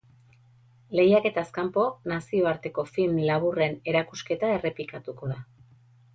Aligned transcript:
Lehiaketaz 0.99 1.43
kanpo, 1.57 1.83
nazioarteko 2.13 2.87
film 2.97 3.21
laburren 3.27 3.79
erakusketa 3.93 4.53
errepikatuko 4.57 5.33
da. 5.37 5.41